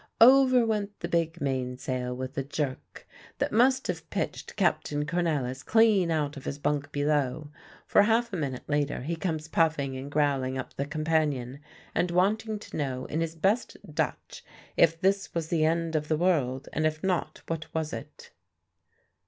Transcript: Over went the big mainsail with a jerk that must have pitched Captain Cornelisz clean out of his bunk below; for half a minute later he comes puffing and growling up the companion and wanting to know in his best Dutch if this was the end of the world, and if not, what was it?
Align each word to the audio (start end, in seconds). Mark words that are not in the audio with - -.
Over 0.19 0.65
went 0.65 0.99
the 1.01 1.07
big 1.07 1.39
mainsail 1.41 2.15
with 2.15 2.35
a 2.35 2.41
jerk 2.43 3.07
that 3.37 3.51
must 3.51 3.85
have 3.85 4.09
pitched 4.09 4.55
Captain 4.55 5.05
Cornelisz 5.05 5.63
clean 5.63 6.09
out 6.09 6.35
of 6.35 6.45
his 6.45 6.57
bunk 6.57 6.91
below; 6.91 7.51
for 7.85 8.01
half 8.01 8.33
a 8.33 8.35
minute 8.35 8.63
later 8.67 9.01
he 9.01 9.15
comes 9.15 9.47
puffing 9.47 9.95
and 9.95 10.09
growling 10.09 10.57
up 10.57 10.73
the 10.73 10.87
companion 10.87 11.59
and 11.93 12.09
wanting 12.09 12.57
to 12.57 12.75
know 12.77 13.05
in 13.05 13.21
his 13.21 13.35
best 13.35 13.77
Dutch 13.93 14.43
if 14.75 14.99
this 14.99 15.35
was 15.35 15.49
the 15.49 15.65
end 15.65 15.95
of 15.95 16.07
the 16.07 16.17
world, 16.17 16.67
and 16.73 16.87
if 16.87 17.03
not, 17.03 17.43
what 17.45 17.71
was 17.71 17.93
it? 17.93 18.31